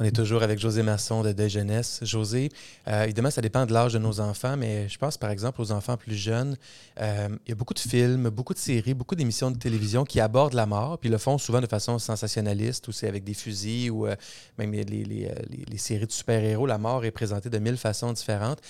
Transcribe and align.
On 0.00 0.04
est 0.04 0.14
toujours 0.14 0.44
avec 0.44 0.60
José 0.60 0.84
Masson 0.84 1.24
de 1.24 1.32
Deuil 1.32 1.50
Jeunesse. 1.50 1.98
José, 2.02 2.50
euh, 2.86 3.02
évidemment, 3.02 3.32
ça 3.32 3.40
dépend 3.40 3.66
de 3.66 3.72
l'âge 3.72 3.94
de 3.94 3.98
nos 3.98 4.20
enfants, 4.20 4.56
mais 4.56 4.88
je 4.88 4.96
pense 4.96 5.16
par 5.16 5.30
exemple 5.30 5.60
aux 5.60 5.72
enfants 5.72 5.96
plus 5.96 6.14
jeunes. 6.14 6.56
Euh, 7.00 7.28
il 7.46 7.48
y 7.48 7.52
a 7.52 7.56
beaucoup 7.56 7.74
de 7.74 7.80
films, 7.80 8.28
beaucoup 8.28 8.54
de 8.54 8.60
séries, 8.60 8.94
beaucoup 8.94 9.16
d'émissions 9.16 9.50
de 9.50 9.58
télévision 9.58 10.04
qui 10.04 10.20
abordent 10.20 10.54
la 10.54 10.66
mort, 10.66 10.98
puis 10.98 11.10
le 11.10 11.18
font 11.18 11.36
souvent 11.36 11.60
de 11.60 11.66
façon 11.66 11.98
sensationnaliste, 11.98 12.86
ou 12.86 12.92
c'est 12.92 13.08
avec 13.08 13.24
des 13.24 13.34
fusils, 13.34 13.90
ou 13.90 14.06
euh, 14.06 14.14
même 14.56 14.70
les, 14.70 14.84
les, 14.84 15.04
les, 15.04 15.32
les 15.68 15.78
séries 15.78 16.06
de 16.06 16.12
super-héros. 16.12 16.66
La 16.66 16.78
mort 16.78 17.04
est 17.04 17.10
présentée 17.10 17.50
de 17.50 17.58
mille 17.58 17.76
façons 17.76 18.12
différentes. 18.12 18.60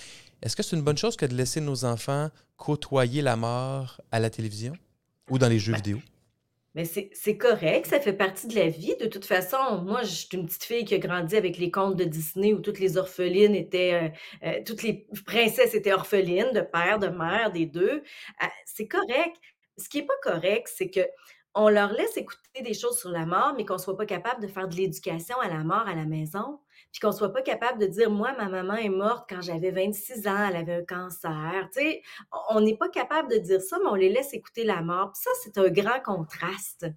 Est-ce 0.41 0.55
que 0.55 0.63
c'est 0.63 0.75
une 0.75 0.81
bonne 0.81 0.97
chose 0.97 1.15
que 1.15 1.27
de 1.27 1.35
laisser 1.35 1.61
nos 1.61 1.85
enfants 1.85 2.29
côtoyer 2.57 3.21
la 3.21 3.35
mort 3.35 4.01
à 4.11 4.19
la 4.19 4.31
télévision 4.31 4.73
ou 5.29 5.37
dans 5.37 5.47
les 5.47 5.59
jeux 5.59 5.73
Ben, 5.73 5.77
vidéo? 5.77 5.99
Mais 6.75 6.85
c'est 6.85 7.37
correct, 7.37 7.87
ça 7.87 7.99
fait 7.99 8.13
partie 8.13 8.47
de 8.47 8.55
la 8.55 8.67
vie. 8.69 8.95
De 8.99 9.07
toute 9.07 9.25
façon, 9.25 9.81
moi, 9.83 10.03
je 10.03 10.09
suis 10.13 10.27
une 10.33 10.45
petite 10.45 10.63
fille 10.63 10.85
qui 10.85 10.95
a 10.95 10.97
grandi 10.99 11.35
avec 11.35 11.57
les 11.57 11.71
contes 11.71 11.95
de 11.95 12.03
Disney 12.03 12.53
où 12.53 12.59
toutes 12.61 12.79
les 12.79 12.97
orphelines 12.97 13.55
étaient, 13.55 14.11
heu 14.43 14.47
heu, 14.49 14.63
toutes 14.65 14.83
les 14.83 15.07
princesses 15.25 15.73
étaient 15.75 15.93
orphelines 15.93 16.51
de 16.53 16.61
père, 16.61 16.99
de 16.99 17.07
mère, 17.07 17.51
des 17.51 17.65
2. 17.65 18.03
Ah, 18.39 18.49
c'est 18.65 18.87
correct. 18.87 19.35
Ce 19.77 19.89
qui 19.89 19.99
est 19.99 20.05
pas 20.05 20.13
correct, 20.23 20.69
c'est 20.73 20.89
qu'on 21.53 21.69
leur 21.69 21.91
laisse 21.93 22.17
écouter 22.17 22.61
des 22.61 22.73
choses 22.73 22.99
sur 22.99 23.09
la 23.09 23.25
mort, 23.25 23.53
mais 23.57 23.65
qu'on 23.65 23.77
soit 23.77 23.97
pas 23.97 24.05
capable 24.05 24.41
de 24.41 24.47
faire 24.47 24.67
de 24.67 24.75
l'éducation 24.75 25.39
à 25.39 25.47
la 25.47 25.63
mort 25.63 25.87
à 25.87 25.95
la 25.95 26.05
maison, 26.05 26.59
puis 26.91 26.99
qu'on 26.99 27.11
soit 27.11 27.33
pas 27.33 27.41
capable 27.41 27.79
de 27.79 27.87
dire: 27.87 28.11
«Moi, 28.11 28.33
ma 28.37 28.49
maman 28.49 28.75
est 28.75 28.89
morte 28.89 29.27
quand 29.29 29.41
j'avais 29.41 29.71
26 29.71 30.27
ans, 30.27 30.47
elle 30.49 30.55
avait 30.55 30.75
un 30.75 30.85
cancer». 30.85 31.69
Tu 31.73 31.81
sais, 31.81 32.01
on 32.51 32.59
on 32.59 32.61
n'est 32.61 32.75
pas 32.75 32.89
capable 32.89 33.31
de 33.31 33.37
dire 33.37 33.61
ça, 33.61 33.77
mais 33.81 33.89
on 33.89 33.95
les 33.95 34.09
laisse 34.09 34.33
écouter 34.33 34.65
la 34.65 34.81
mort. 34.81 35.13
Puis 35.13 35.21
ça, 35.23 35.31
c'est 35.43 35.57
un 35.57 35.69
grand 35.69 36.01
contraste. 36.03 36.87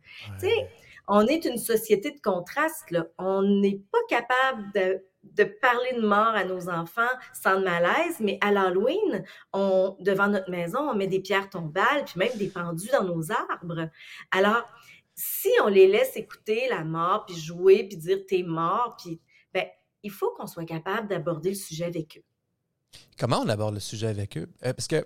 Tu 0.40 0.46
sais, 0.46 0.68
on 1.06 1.26
est 1.26 1.44
une 1.44 1.58
société 1.58 2.10
de 2.10 2.20
contraste, 2.20 2.90
là. 2.90 3.06
On 3.18 3.42
n'est 3.42 3.80
pas 3.90 3.98
capable 4.08 4.72
de 4.74 5.04
de 5.22 5.44
parler 5.44 5.94
de 5.94 6.06
mort 6.06 6.34
à 6.34 6.44
nos 6.44 6.68
enfants 6.68 7.02
sans 7.32 7.60
malaise, 7.60 8.16
mais 8.20 8.38
à 8.40 8.50
l'Halloween, 8.50 9.24
on 9.52 9.96
devant 10.00 10.28
notre 10.28 10.50
maison, 10.50 10.80
on 10.80 10.94
met 10.94 11.06
des 11.06 11.20
pierres 11.20 11.48
tombales, 11.48 12.04
puis 12.04 12.18
même 12.18 12.36
des 12.36 12.48
pendus 12.48 12.90
dans 12.92 13.04
nos 13.04 13.30
arbres. 13.30 13.88
Alors, 14.30 14.68
si 15.14 15.48
on 15.62 15.68
les 15.68 15.86
laisse 15.86 16.16
écouter 16.16 16.68
la 16.68 16.84
mort, 16.84 17.24
puis 17.26 17.36
jouer, 17.36 17.84
puis 17.84 17.96
dire: 17.96 18.18
«Tu 18.26 18.38
es 18.38 18.42
mort», 18.42 18.96
puis 19.02 19.20
ben, 19.52 19.66
il 20.02 20.10
faut 20.10 20.30
qu'on 20.32 20.46
soit 20.46 20.64
capable 20.64 21.08
d'aborder 21.08 21.50
le 21.50 21.56
sujet 21.56 21.84
avec 21.84 22.18
eux. 22.18 22.98
Comment 23.18 23.40
on 23.40 23.48
aborde 23.48 23.74
le 23.74 23.80
sujet 23.80 24.08
avec 24.08 24.36
eux? 24.36 24.48
Euh, 24.64 24.72
parce 24.72 24.88
que, 24.88 25.00
tu 25.00 25.04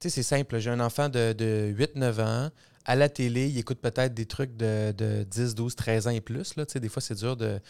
sais, 0.00 0.10
c'est 0.10 0.22
simple. 0.22 0.58
J'ai 0.58 0.70
un 0.70 0.80
enfant 0.80 1.08
de, 1.08 1.32
de 1.32 1.72
8-9 1.76 2.20
ans. 2.20 2.50
À 2.88 2.94
la 2.94 3.08
télé, 3.08 3.48
il 3.48 3.58
écoute 3.58 3.80
peut-être 3.80 4.14
des 4.14 4.26
trucs 4.26 4.56
de, 4.56 4.92
de 4.92 5.24
10, 5.24 5.56
12, 5.56 5.74
13 5.74 6.06
ans 6.06 6.10
et 6.10 6.20
plus. 6.20 6.54
Là. 6.56 6.64
Des 6.64 6.88
fois, 6.88 7.02
c'est 7.02 7.16
dur 7.16 7.36
de, 7.36 7.60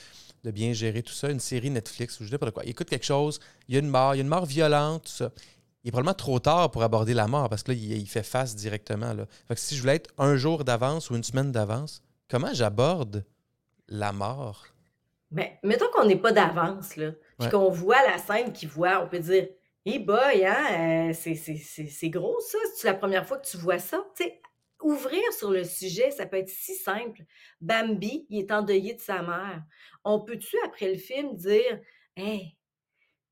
de 0.44 0.50
bien 0.50 0.74
gérer 0.74 1.02
tout 1.02 1.14
ça. 1.14 1.30
Une 1.30 1.40
série 1.40 1.70
Netflix 1.70 2.20
ou 2.20 2.24
je 2.24 2.30
sais 2.30 2.38
pas 2.38 2.46
de 2.46 2.50
quoi. 2.50 2.64
Il 2.64 2.70
écoute 2.70 2.90
quelque 2.90 3.06
chose, 3.06 3.40
il 3.68 3.74
y 3.74 3.78
a 3.78 3.80
une 3.80 3.88
mort, 3.88 4.14
il 4.14 4.18
y 4.18 4.20
a 4.20 4.22
une 4.22 4.28
mort 4.28 4.44
violente, 4.44 5.04
tout 5.04 5.12
ça. 5.12 5.32
Il 5.82 5.88
est 5.88 5.90
probablement 5.90 6.14
trop 6.14 6.38
tard 6.38 6.70
pour 6.70 6.82
aborder 6.82 7.14
la 7.14 7.28
mort 7.28 7.48
parce 7.48 7.62
que 7.62 7.72
là, 7.72 7.78
il, 7.78 7.92
il 7.92 8.06
fait 8.06 8.22
face 8.22 8.54
directement. 8.54 9.14
Là. 9.14 9.26
Fait 9.48 9.54
que 9.54 9.60
si 9.60 9.74
je 9.74 9.80
voulais 9.80 9.94
être 9.96 10.10
un 10.18 10.36
jour 10.36 10.64
d'avance 10.64 11.08
ou 11.08 11.16
une 11.16 11.24
semaine 11.24 11.50
d'avance, 11.50 12.02
comment 12.28 12.52
j'aborde 12.52 13.24
la 13.88 14.12
mort? 14.12 14.66
Ben, 15.30 15.48
mettons 15.62 15.86
qu'on 15.92 16.06
n'est 16.06 16.16
pas 16.16 16.32
d'avance, 16.32 16.96
là, 16.96 17.12
puis 17.38 17.48
qu'on 17.48 17.70
voit 17.70 18.02
la 18.06 18.18
scène 18.18 18.52
qu'ils 18.52 18.68
voient, 18.68 19.02
on 19.02 19.08
peut 19.08 19.18
dire: 19.18 19.48
«Eh 19.84 19.98
boy, 19.98 20.44
hein, 20.44 21.08
heu, 21.10 21.12
c'est 21.14 21.34
c'est 21.34 21.56
c'est 21.56 21.86
c'est 21.86 22.10
gros 22.10 22.38
ça, 22.40 22.58
c'est-tu 22.66 22.86
la 22.86 22.94
première 22.94 23.26
fois 23.26 23.38
que 23.38 23.46
tu 23.46 23.56
vois 23.56 23.78
ça?» 23.78 23.98
Tu 24.16 24.24
sais, 24.24 24.40
ouvrir 24.82 25.22
sur 25.32 25.50
le 25.50 25.64
sujet, 25.64 26.10
ça 26.10 26.26
peut 26.26 26.36
être 26.38 26.48
si 26.48 26.74
simple. 26.74 27.22
Bambi, 27.60 28.26
il 28.30 28.40
est 28.40 28.52
endeuillé 28.52 28.94
de 28.94 29.00
sa 29.00 29.22
mère. 29.22 29.62
On 30.04 30.20
peut-tu, 30.20 30.56
après 30.64 30.92
le 30.92 30.98
film, 30.98 31.34
dire: 31.36 31.80
«Hey, 32.16 32.56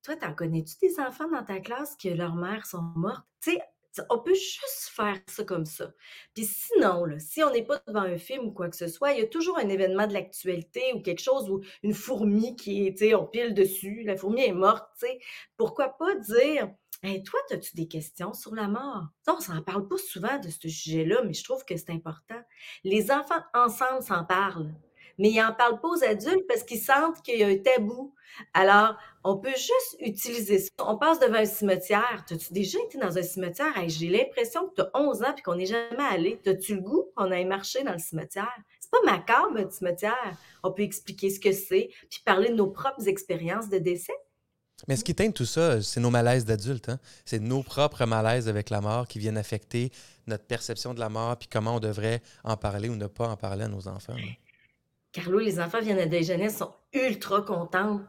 toi, 0.02 0.16
t'en 0.16 0.34
connais-tu 0.34 0.76
des 0.80 1.00
enfants 1.00 1.30
dans 1.30 1.44
ta 1.44 1.60
classe 1.60 1.96
que 1.96 2.08
leurs 2.08 2.36
mères 2.36 2.66
sont 2.66 2.82
mortes?» 2.96 3.26
Tu 3.42 3.52
sais, 3.52 3.62
on 4.10 4.18
peut 4.18 4.34
juste 4.34 4.90
faire 4.90 5.20
ça 5.28 5.44
comme 5.44 5.64
ça. 5.66 5.92
Puis 6.34 6.44
sinon, 6.44 7.06
si 7.18 7.44
on 7.44 7.52
n'est 7.52 7.62
pas 7.64 7.80
devant 7.86 8.00
un 8.00 8.18
film 8.18 8.46
ou 8.46 8.52
quoi 8.52 8.68
que 8.68 8.76
ce 8.76 8.88
soit, 8.88 9.12
il 9.12 9.20
y 9.20 9.22
a 9.22 9.26
toujours 9.28 9.56
un 9.58 9.68
événement 9.68 10.08
de 10.08 10.12
l'actualité 10.14 10.82
ou 10.94 11.00
quelque 11.00 11.22
chose 11.22 11.48
où 11.48 11.60
une 11.84 11.94
fourmi 11.94 12.56
qui 12.56 12.88
est, 12.88 13.14
on 13.14 13.26
pile 13.26 13.54
dessus, 13.54 14.02
la 14.04 14.16
fourmi 14.16 14.42
est 14.42 14.52
morte, 14.52 14.84
tu 14.98 15.06
sais. 15.06 15.20
Pourquoi 15.56 15.90
pas 15.90 16.14
dire: 16.16 16.74
«Hey, 17.02 17.22
toi, 17.22 17.40
as-tu 17.50 17.76
des 17.76 17.86
questions 17.86 18.32
sur 18.32 18.54
la 18.54 18.68
mort?» 18.68 19.04
On 19.26 19.40
s'en 19.40 19.60
parle 19.62 19.86
pas 19.88 19.98
souvent 19.98 20.38
de 20.38 20.48
ce 20.48 20.68
sujet-là, 20.68 21.22
mais 21.24 21.34
je 21.34 21.44
trouve 21.44 21.64
que 21.64 21.76
c'est 21.76 21.90
important. 21.90 22.40
Les 22.82 23.10
enfants 23.10 23.42
ensemble 23.52 24.02
s'en 24.02 24.24
parlent, 24.24 24.72
mais 25.18 25.30
ils 25.30 25.42
en 25.42 25.52
parlent 25.52 25.80
pas 25.80 25.88
aux 25.88 26.04
adultes 26.04 26.46
parce 26.48 26.62
qu'ils 26.62 26.80
sentent 26.80 27.22
qu'il 27.22 27.38
y 27.38 27.44
a 27.44 27.48
un 27.48 27.58
tabou. 27.58 28.14
Alors, 28.52 28.96
on 29.22 29.36
peut 29.36 29.54
juste 29.54 29.96
utiliser 30.00 30.58
ça. 30.58 30.70
On 30.78 30.98
passe 30.98 31.20
devant 31.20 31.36
un 31.36 31.44
cimetière. 31.44 32.24
T'as-tu 32.26 32.52
déjà 32.52 32.78
été 32.80 32.98
dans 32.98 33.16
un 33.16 33.22
cimetière? 33.22 33.72
J'ai 33.86 34.08
l'impression 34.08 34.68
que 34.68 34.74
tu 34.76 34.82
as 34.82 34.90
11 34.94 35.22
ans 35.22 35.34
et 35.36 35.42
qu'on 35.42 35.56
n'est 35.56 35.66
jamais 35.66 36.04
allé. 36.10 36.40
T'as-tu 36.42 36.76
le 36.76 36.80
goût 36.80 37.10
qu'on 37.14 37.30
aille 37.30 37.44
marcher 37.44 37.82
dans 37.84 37.92
le 37.92 37.98
cimetière? 37.98 38.56
C'est 38.80 38.90
pas 38.90 39.02
macabre, 39.04 39.56
un 39.56 39.70
cimetière. 39.70 40.36
On 40.62 40.72
peut 40.72 40.82
expliquer 40.82 41.30
ce 41.30 41.40
que 41.40 41.52
c'est, 41.52 41.90
puis 42.10 42.20
parler 42.24 42.48
de 42.48 42.54
nos 42.54 42.70
propres 42.70 43.08
expériences 43.08 43.68
de 43.68 43.78
décès. 43.78 44.14
Mais 44.88 44.96
ce 44.96 45.04
qui 45.04 45.14
teinte 45.14 45.34
tout 45.34 45.46
ça, 45.46 45.80
c'est 45.80 46.00
nos 46.00 46.10
malaises 46.10 46.44
d'adultes. 46.44 46.88
hein. 46.88 46.98
C'est 47.24 47.38
nos 47.38 47.62
propres 47.62 48.04
malaises 48.04 48.48
avec 48.48 48.70
la 48.70 48.80
mort 48.80 49.06
qui 49.06 49.18
viennent 49.18 49.38
affecter 49.38 49.90
notre 50.26 50.44
perception 50.44 50.94
de 50.94 51.00
la 51.00 51.08
mort, 51.08 51.36
puis 51.36 51.48
comment 51.50 51.76
on 51.76 51.80
devrait 51.80 52.22
en 52.42 52.56
parler 52.56 52.88
ou 52.88 52.96
ne 52.96 53.06
pas 53.06 53.28
en 53.28 53.36
parler 53.36 53.64
à 53.64 53.68
nos 53.68 53.88
enfants. 53.88 54.16
Carlo, 55.12 55.38
les 55.38 55.60
enfants 55.60 55.80
viennent 55.80 56.00
à 56.00 56.06
des 56.06 56.24
jeunesses, 56.24 56.58
sont 56.58 56.72
ultra 56.92 57.42
contents 57.42 58.00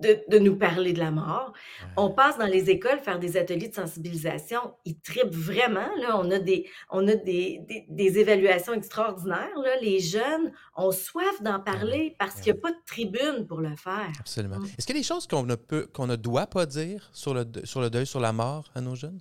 de, 0.00 0.20
de 0.28 0.38
nous 0.38 0.56
parler 0.56 0.92
de 0.92 0.98
la 0.98 1.10
mort. 1.10 1.52
On 1.96 2.10
passe 2.10 2.38
dans 2.38 2.46
les 2.46 2.70
écoles 2.70 2.98
faire 3.00 3.18
des 3.18 3.36
ateliers 3.36 3.68
de 3.68 3.74
sensibilisation. 3.74 4.74
Ils 4.84 5.00
trippent 5.00 5.34
vraiment. 5.34 5.88
Là. 5.98 6.18
On 6.18 6.30
a 6.30 6.38
des, 6.38 6.68
on 6.90 7.06
a 7.08 7.14
des, 7.14 7.60
des, 7.68 7.86
des 7.88 8.18
évaluations 8.18 8.72
extraordinaires. 8.74 9.58
Là. 9.62 9.76
Les 9.80 10.00
jeunes 10.00 10.52
ont 10.76 10.92
soif 10.92 11.42
d'en 11.42 11.58
Ben 11.58 11.60
parler 11.60 12.16
parce 12.18 12.36
ben 12.36 12.42
qu'il 12.42 12.52
n'y 12.52 12.58
a 12.58 12.62
pas 12.62 12.70
de 12.72 12.84
tribune 12.86 13.46
pour 13.46 13.60
le 13.60 13.74
faire. 13.76 14.10
absolument. 14.20 14.58
Mm. 14.58 14.66
Est-ce 14.78 14.86
qu'il 14.86 14.96
y 14.96 14.98
a 14.98 15.02
des 15.02 15.06
choses 15.06 15.26
qu'on 15.26 15.42
ne 15.44 15.54
peut, 15.54 15.86
qu'on 15.92 16.06
ne 16.06 16.16
doit 16.16 16.46
pas 16.46 16.66
dire 16.66 17.08
sur 17.12 17.34
le, 17.34 17.44
sur 17.64 17.80
le 17.80 17.90
deuil, 17.90 18.06
sur 18.06 18.20
la 18.20 18.32
mort 18.32 18.70
à 18.74 18.80
nos 18.80 18.94
jeunes? 18.94 19.20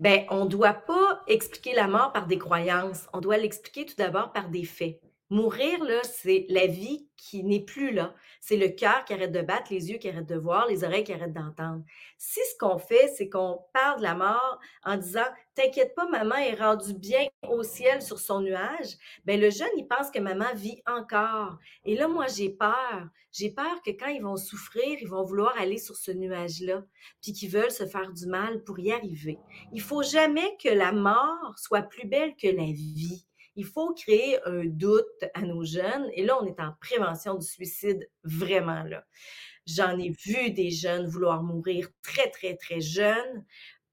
Ben, 0.00 0.24
on 0.30 0.44
ne 0.44 0.50
doit 0.50 0.72
pas 0.72 1.22
expliquer 1.28 1.74
la 1.74 1.86
mort 1.86 2.12
par 2.12 2.26
des 2.26 2.38
croyances. 2.38 3.06
On 3.12 3.20
doit 3.20 3.36
l'expliquer 3.36 3.86
tout 3.86 3.94
d'abord 3.96 4.32
par 4.32 4.48
des 4.48 4.64
faits. 4.64 5.00
Mourir, 5.32 5.82
là, 5.82 6.02
c'est 6.02 6.44
la 6.50 6.66
vie 6.66 7.08
qui 7.16 7.42
n'est 7.42 7.64
plus 7.64 7.90
là. 7.90 8.14
C'est 8.42 8.58
le 8.58 8.68
cœur 8.68 9.02
qui 9.06 9.14
arrête 9.14 9.32
de 9.32 9.40
battre, 9.40 9.72
les 9.72 9.90
yeux 9.90 9.96
qui 9.96 10.10
arrêtent 10.10 10.28
de 10.28 10.36
voir, 10.36 10.66
les 10.66 10.84
oreilles 10.84 11.04
qui 11.04 11.12
arrêtent 11.14 11.32
d'entendre. 11.32 11.82
Si 12.18 12.38
ce 12.52 12.58
qu'on 12.58 12.76
fait, 12.76 13.08
c'est 13.16 13.30
qu'on 13.30 13.64
parle 13.72 13.96
de 13.96 14.02
la 14.02 14.14
mort 14.14 14.60
en 14.84 14.98
disant 14.98 15.24
T'inquiète 15.54 15.94
pas, 15.94 16.06
maman 16.06 16.34
est 16.34 16.54
rendue 16.54 16.92
bien 16.92 17.26
au 17.48 17.62
ciel 17.62 18.02
sur 18.02 18.18
son 18.18 18.42
nuage, 18.42 18.98
ben 19.24 19.40
le 19.40 19.48
jeune, 19.48 19.70
il 19.78 19.88
pense 19.88 20.10
que 20.10 20.18
maman 20.18 20.52
vit 20.54 20.82
encore. 20.86 21.56
Et 21.86 21.96
là, 21.96 22.08
moi, 22.08 22.26
j'ai 22.26 22.50
peur. 22.50 23.08
J'ai 23.32 23.48
peur 23.48 23.80
que 23.82 23.90
quand 23.90 24.08
ils 24.08 24.22
vont 24.22 24.36
souffrir, 24.36 24.98
ils 25.00 25.08
vont 25.08 25.24
vouloir 25.24 25.58
aller 25.58 25.78
sur 25.78 25.96
ce 25.96 26.10
nuage-là, 26.10 26.84
puis 27.22 27.32
qu'ils 27.32 27.48
veulent 27.48 27.70
se 27.70 27.86
faire 27.86 28.12
du 28.12 28.26
mal 28.26 28.62
pour 28.64 28.78
y 28.78 28.92
arriver. 28.92 29.38
Il 29.72 29.80
faut 29.80 30.02
jamais 30.02 30.58
que 30.62 30.68
la 30.68 30.92
mort 30.92 31.54
soit 31.56 31.80
plus 31.80 32.06
belle 32.06 32.36
que 32.36 32.48
la 32.48 32.66
vie. 32.66 33.24
Il 33.56 33.64
faut 33.64 33.92
créer 33.94 34.38
un 34.46 34.64
doute 34.64 35.24
à 35.34 35.42
nos 35.42 35.64
jeunes. 35.64 36.10
Et 36.14 36.24
là, 36.24 36.38
on 36.40 36.46
est 36.46 36.60
en 36.60 36.72
prévention 36.80 37.34
du 37.34 37.46
suicide, 37.46 38.08
vraiment 38.24 38.82
là. 38.84 39.04
J'en 39.66 39.96
ai 39.98 40.10
vu 40.10 40.50
des 40.50 40.70
jeunes 40.70 41.06
vouloir 41.06 41.42
mourir 41.42 41.88
très, 42.02 42.30
très, 42.30 42.56
très 42.56 42.80
jeunes 42.80 43.44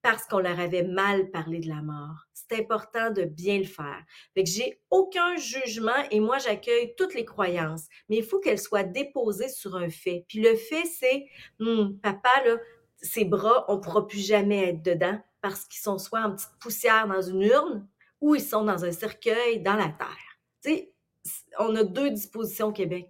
parce 0.02 0.26
qu'on 0.26 0.40
leur 0.40 0.60
avait 0.60 0.84
mal 0.84 1.30
parlé 1.30 1.60
de 1.60 1.68
la 1.68 1.82
mort. 1.82 2.26
C'est 2.34 2.60
important 2.60 3.12
de 3.12 3.24
bien 3.24 3.60
le 3.60 3.66
faire. 3.66 4.04
Fait 4.34 4.44
que 4.44 4.50
j'ai 4.50 4.82
aucun 4.90 5.36
jugement 5.36 5.92
et 6.10 6.20
moi, 6.20 6.38
j'accueille 6.40 6.96
toutes 6.98 7.14
les 7.14 7.26
croyances, 7.26 7.88
mais 8.08 8.18
il 8.18 8.24
faut 8.24 8.40
qu'elles 8.40 8.60
soient 8.60 8.84
déposées 8.84 9.50
sur 9.50 9.76
un 9.76 9.90
fait. 9.90 10.26
Puis 10.28 10.42
le 10.42 10.56
fait, 10.56 10.86
c'est, 10.86 11.26
Hum, 11.60 12.00
papa, 12.00 12.30
là, 12.46 12.58
ses 13.02 13.26
bras, 13.26 13.66
on 13.68 13.80
pourra 13.80 14.08
plus 14.08 14.26
jamais 14.26 14.70
être 14.70 14.82
dedans 14.82 15.20
parce 15.42 15.66
qu'ils 15.66 15.82
sont 15.82 15.98
soit 15.98 16.22
en 16.22 16.32
petite 16.34 16.58
poussière 16.60 17.08
dans 17.08 17.22
une 17.22 17.44
urne 17.44 17.88
ou 18.22 18.36
ils 18.36 18.42
sont 18.42 18.64
dans 18.64 18.86
un 18.86 18.92
cercueil 18.92 19.60
dans 19.62 19.76
la 19.76 19.90
terre. 19.90 20.38
Tu 20.64 20.72
sais, 20.72 20.94
on 21.60 21.76
a 21.76 21.84
deux 21.84 22.10
dispositions 22.12 22.68
au 22.68 22.72
Québec. 22.72 23.08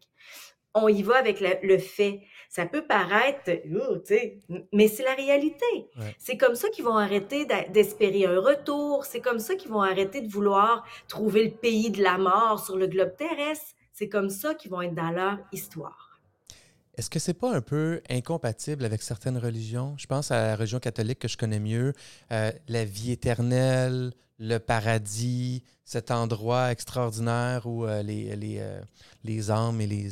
On 0.76 0.88
y 0.88 1.02
va 1.02 1.18
avec 1.18 1.40
le, 1.42 1.50
le 1.64 1.78
fait. 1.80 2.22
Ça 2.48 2.66
peut 2.66 2.86
paraître, 2.86 3.50
Ouh, 3.68 3.98
tu 4.00 4.06
sais, 4.06 4.40
m- 4.50 4.66
mais 4.72 4.88
c'est 4.88 5.04
la 5.04 5.14
réalité. 5.16 5.66
Ouais. 5.98 6.16
C'est 6.18 6.38
comme 6.38 6.56
ça 6.56 6.70
qu'ils 6.70 6.86
vont 6.86 6.98
arrêter 6.98 7.46
d'espérer 7.70 8.26
un 8.26 8.40
retour. 8.40 9.06
C'est 9.06 9.22
comme 9.22 9.40
ça 9.40 9.56
qu'ils 9.56 9.72
vont 9.72 9.82
arrêter 9.82 10.22
de 10.22 10.32
vouloir 10.32 10.86
trouver 11.08 11.46
le 11.46 11.52
pays 11.52 11.90
de 11.92 12.02
la 12.04 12.18
mort 12.18 12.64
sur 12.64 12.78
le 12.78 12.88
globe 12.88 13.16
terrestre. 13.16 13.76
C'est 13.94 14.10
comme 14.10 14.30
ça 14.30 14.54
qu'ils 14.56 14.72
vont 14.72 14.82
être 14.82 14.96
dans 14.96 15.12
leur 15.12 15.38
histoire. 15.52 16.09
Est-ce 17.00 17.10
que 17.10 17.20
c'est 17.20 17.34
pas 17.34 17.56
un 17.56 17.62
peu 17.62 18.02
incompatible 18.10 18.84
avec 18.84 19.02
certaines 19.02 19.38
religions? 19.38 19.96
Je 19.98 20.06
pense 20.06 20.32
à 20.32 20.48
la 20.48 20.56
religion 20.58 20.82
catholique 20.82 21.20
que 21.20 21.30
je 21.30 21.38
connais 21.38 21.62
mieux, 21.62 21.94
euh, 22.34 22.52
la 22.68 22.84
vie 22.84 23.14
éternelle, 23.14 24.12
le 24.38 24.58
paradis, 24.58 25.64
cet 25.86 26.12
endroit 26.12 26.74
extraordinaire 26.74 27.68
où 27.68 27.86
euh, 27.86 28.04
les, 28.04 28.36
les, 28.36 28.58
euh, 28.60 28.82
les, 29.24 29.50
âmes 29.50 29.80
et 29.80 29.88
les, 29.88 30.10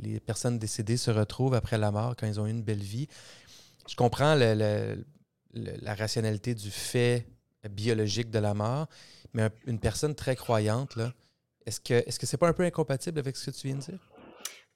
les, 0.00 0.20
personnes 0.20 0.60
décédées 0.60 0.96
se 0.96 1.10
retrouvent 1.10 1.54
après 1.54 1.76
la 1.76 1.90
mort 1.90 2.14
quand 2.16 2.28
ils 2.28 2.38
ont 2.38 2.46
eu 2.46 2.50
une 2.50 2.62
belle 2.62 2.84
vie. 2.84 3.08
Je 3.88 3.96
comprends 3.96 4.36
la 4.36 5.94
rationalité 5.96 6.54
du 6.54 6.70
fait 6.70 7.26
biologique 7.68 8.30
de 8.30 8.38
la 8.38 8.54
mort, 8.54 8.86
mais 9.34 9.50
une 9.66 9.80
personne 9.80 10.14
très 10.14 10.36
croyante, 10.36 10.96
est-ce 11.66 11.80
que 11.80 11.94
est-ce 11.94 12.20
que 12.20 12.26
c'est 12.26 12.36
pas 12.36 12.48
un 12.48 12.52
peu 12.52 12.62
incompatible 12.62 13.18
avec 13.18 13.36
ce 13.36 13.50
que 13.50 13.56
tu 13.56 13.66
viens 13.66 13.76
de 13.76 13.82
dire? 13.82 14.17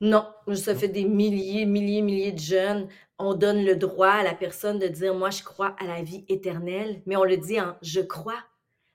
Non, 0.03 0.27
ça 0.57 0.75
fait 0.75 0.89
des 0.89 1.05
milliers, 1.05 1.65
milliers, 1.65 2.03
milliers 2.03 2.33
de 2.33 2.39
jeunes. 2.41 2.89
On 3.21 3.35
donne 3.35 3.65
le 3.65 3.77
droit 3.77 4.09
à 4.09 4.25
la 4.25 4.35
personne 4.35 4.81
de 4.81 4.89
dire, 4.89 5.15
moi, 5.15 5.31
je 5.31 5.45
crois 5.45 5.77
à 5.79 5.87
la 5.87 6.03
vie 6.03 6.25
éternelle, 6.29 7.01
mais 7.07 7.15
on 7.17 7.23
le 7.23 7.37
dit 7.37 7.61
en 7.61 7.77
je 7.83 8.01
crois. 8.01 8.43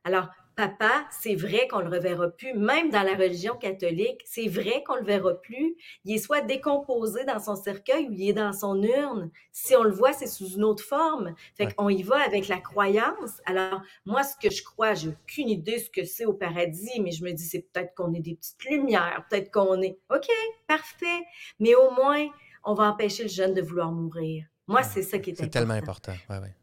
Alors, 0.04 0.28
papa, 0.58 1.06
c'est 1.12 1.36
vrai 1.36 1.68
qu'on 1.68 1.80
le 1.80 1.88
reverra 1.88 2.30
plus, 2.32 2.54
même 2.56 2.90
dans 2.90 3.04
la 3.04 3.14
religion 3.14 3.56
catholique, 3.56 4.22
c'est 4.26 4.48
vrai 4.48 4.84
qu'on 4.84 4.96
le 4.96 5.04
verra 5.04 5.36
plus. 5.36 5.76
Il 6.04 6.16
est 6.16 6.18
soit 6.18 6.42
décomposé 6.42 7.24
dans 7.26 7.40
son 7.40 7.56
cercueil 7.56 8.08
ou 8.10 8.12
il 8.12 8.30
est 8.30 8.34
dans 8.34 8.52
son 8.52 8.82
urne. 8.82 9.30
Si 9.52 9.76
on 9.76 9.84
le 9.84 9.92
voit, 9.92 10.14
c'est 10.14 10.26
sous 10.26 10.56
une 10.56 10.64
autre 10.64 10.84
forme. 10.84 11.36
Fait 11.56 11.74
qu'on 11.74 11.90
y 11.90 12.02
va 12.02 12.18
avec 12.26 12.48
la 12.48 12.58
croyance. 12.58 13.40
Alors, 13.46 13.82
moi, 14.06 14.24
ce 14.24 14.36
que 14.36 14.54
je 14.54 14.64
crois, 14.64 14.96
j'ai 14.96 15.10
aucune 15.10 15.48
idée 15.48 15.78
ce 15.78 15.92
que 15.92 16.04
c'est 16.04 16.26
au 16.26 16.34
paradis, 16.34 17.00
mais 17.02 17.12
je 17.12 17.24
me 17.24 17.32
dis, 17.32 17.46
c'est 17.46 17.62
peut-être 17.72 17.94
qu'on 17.94 18.12
est 18.16 18.20
des 18.20 18.34
petites 18.34 18.66
lumières, 18.66 19.26
peut-être 19.30 19.52
qu'on 19.52 19.80
est, 19.84 20.00
OK, 20.10 20.28
parfait. 20.68 21.24
Mais 21.60 21.76
au 21.76 21.92
moins, 21.92 22.28
on 22.64 22.74
va 22.74 22.86
empêcher 22.86 23.24
le 23.24 23.30
jeune 23.30 23.54
de 23.54 23.62
vouloir 23.62 23.92
mourir. 23.92 24.46
Moi, 24.66 24.82
c'est 24.82 25.04
ça 25.04 25.20
qui 25.20 25.30
est, 25.30 25.34
important. 25.34 25.44
C'est 25.44 25.60
tellement 25.60 25.74
important. 25.76 26.14
Ouais, 26.32 26.40
ouais. 26.40 26.56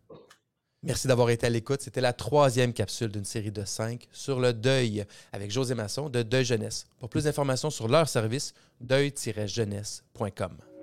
Merci 0.84 1.08
d'avoir 1.08 1.30
été 1.30 1.46
à 1.46 1.50
l'écoute. 1.50 1.80
C'était 1.80 2.02
la 2.02 2.12
troisième 2.12 2.74
capsule 2.74 3.08
d'une 3.08 3.24
série 3.24 3.50
de 3.50 3.64
cinq 3.64 4.06
sur 4.12 4.38
le 4.38 4.52
deuil 4.52 5.06
avec 5.32 5.50
José 5.50 5.74
Masson 5.74 6.10
de 6.10 6.22
Deuil 6.22 6.44
Jeunesse. 6.44 6.86
Pour 6.98 7.08
plus 7.08 7.24
d'informations 7.24 7.70
sur 7.70 7.88
leur 7.88 8.06
service, 8.06 8.52
deuil-jeunesse.com. 8.80 10.73